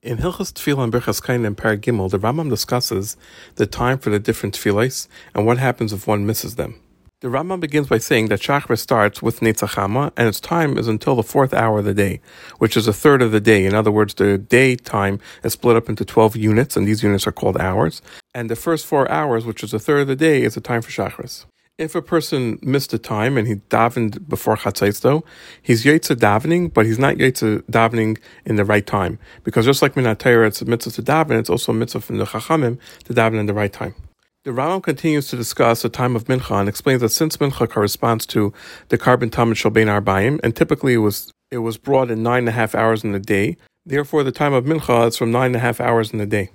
[0.00, 3.16] In Hilchas Tefillah and Birchas Kohanim Paragimel, the Rambam discusses
[3.56, 6.80] the time for the different tefillahs and what happens if one misses them.
[7.20, 11.16] The Rambam begins by saying that Shachar starts with Netzachama and its time is until
[11.16, 12.20] the fourth hour of the day,
[12.58, 13.66] which is a third of the day.
[13.66, 17.26] In other words, the day time is split up into 12 units, and these units
[17.26, 18.00] are called hours.
[18.32, 20.80] And the first four hours, which is a third of the day, is the time
[20.80, 21.44] for Shachris.
[21.78, 25.22] If a person missed a time and he davened before Chatzais, though,
[25.62, 29.20] he's Yetza davening, but he's not Yetza davening in the right time.
[29.44, 32.18] Because just like min HaTorah, it's a mitzvah to daven, it's also a mitzvah from
[32.18, 33.94] the Chachamim to daven in the right time.
[34.42, 38.26] The Rambam continues to discuss the time of Mincha and explains that since Mincha corresponds
[38.26, 38.52] to
[38.88, 42.48] the korban tamid Shalbein Arbaim, and typically it was it was brought in nine and
[42.48, 43.56] a half hours in the day,
[43.86, 46.50] therefore the time of Mincha is from nine and a half hours in the day.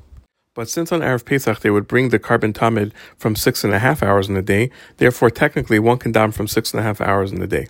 [0.55, 3.79] But since on Erev Pesach they would bring the korban tamid from six and a
[3.79, 7.01] half hours in the day, therefore technically one can daven from six and a half
[7.01, 7.67] hours in the day.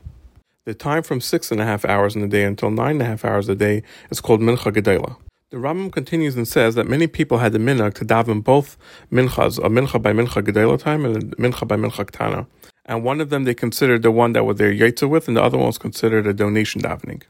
[0.65, 3.05] The time from six and a half hours in the day until nine and a
[3.05, 5.17] half hours a day is called Mincha Gedela.
[5.49, 8.75] The Rambam continues and says that many people had the minhag to daven both
[9.11, 12.47] minchas, a mincha by mincha gedela time and a mincha by mincha ktana.
[12.85, 15.43] And one of them they considered the one that was their yaitza with, and the
[15.43, 17.21] other one was considered a donation davening.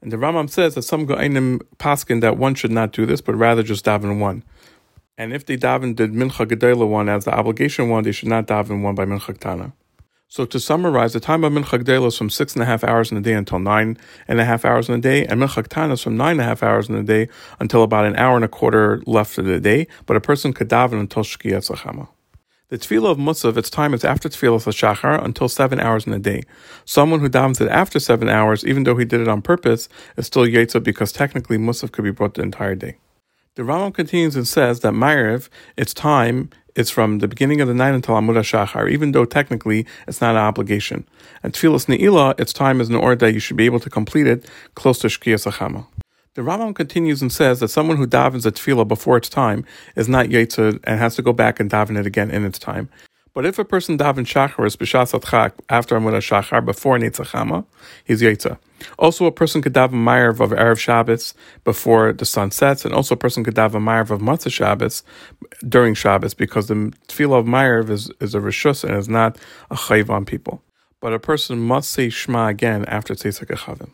[0.00, 3.34] And the Rambam says that some Geonim paskin that one should not do this, but
[3.34, 4.44] rather just daven one.
[5.18, 8.46] And if they daven the mincha gedela one as the obligation one, they should not
[8.46, 9.72] daven one by mincha ktana.
[10.28, 13.12] So to summarize, the time of Mincha Gdela is from six and a half hours
[13.12, 15.92] in the day until nine and a half hours in the day, and Mincha Ktana
[15.92, 17.28] is from nine and a half hours in the day
[17.60, 20.68] until about an hour and a quarter left of the day, but a person could
[20.68, 22.08] daven until Shkia Tzachama.
[22.70, 26.18] The tefillah of Musaf, its time is after tefillah Shachar until seven hours in the
[26.18, 26.42] day.
[26.84, 30.26] Someone who davens it after seven hours, even though he did it on purpose, is
[30.26, 32.96] still Yetzah because technically Musaf could be brought the entire day.
[33.56, 37.72] The Rambam continues and says that Ma'ariv, its time is from the beginning of the
[37.72, 41.08] night until Amud Shachar, even though technically it's not an obligation.
[41.42, 44.26] And Tfilas Ne'ilah, its time is in order that you should be able to complete
[44.26, 45.86] it close to Shkia Sachama.
[46.34, 50.06] The Rambam continues and says that someone who davens a tefillah before its time is
[50.06, 52.90] not yetzer and has to go back and daven it again in its time.
[53.36, 57.66] But if a person davens shacharis b'shas atchak after Amud Shachar before Netzachama,
[58.02, 58.56] he's yetza.
[58.98, 63.14] Also, a person could daven Ma'ariv of Erev Shabbos before the sun sets, and also
[63.14, 65.02] a person could daven Ma'ariv of Motzei Shabbos
[65.68, 69.36] during Shabbos because the tefillah of Ma'ariv is, is a rishus and is not
[69.70, 70.62] a chayv on people.
[71.02, 73.90] But a person must say Shema again after Tzeis HaKochavim.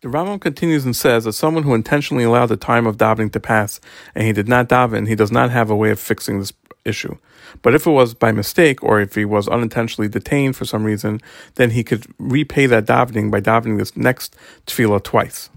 [0.00, 3.38] The Rambam continues and says that someone who intentionally allowed the time of davening to
[3.38, 3.80] pass
[4.14, 6.52] and he did not daven, he does not have a way of fixing this
[6.84, 7.16] issue.
[7.62, 11.20] But if it was by mistake or if he was unintentionally detained for some reason,
[11.56, 15.50] then he could repay that davening by davening this next tefillah twice.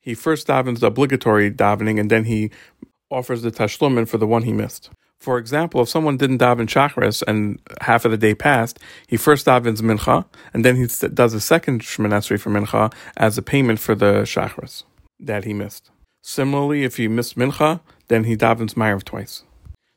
[0.00, 2.50] He first davens the obligatory davening and then he
[3.10, 4.90] offers the tashlumin for the one he missed.
[5.20, 9.46] For example, if someone didn't daven Shachris and half of the day passed, he first
[9.46, 13.94] davens mincha and then he does a second shmoneh for mincha as a payment for
[13.94, 14.82] the Shachris
[15.20, 15.90] that he missed.
[16.22, 19.44] Similarly, if he missed mincha, then he davens ma'ariv twice.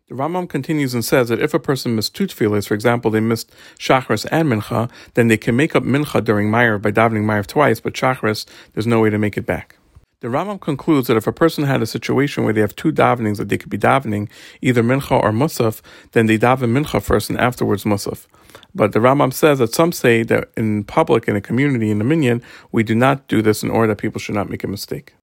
[0.08, 3.20] The Rambam continues and says that if a person missed two tefillahs, for example, they
[3.20, 7.48] missed Shachris and Mincha, then they can make up Mincha during Ma'ariv by davening Ma'ariv
[7.48, 9.78] twice, but Shachris, there's no way to make it back.
[10.20, 13.40] The Rambam concludes that if a person had a situation where they have two davenings
[13.40, 14.30] that they could be davening,
[14.62, 18.28] either Mincha or Musaf, then they daven Mincha first and afterwards Musaf.
[18.76, 22.04] But the Rambam says that some say that in public, in a community, in a
[22.04, 25.16] minyan, we do not do this in order that people should not make a mistake.